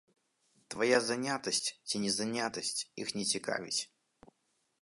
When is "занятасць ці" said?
1.09-1.95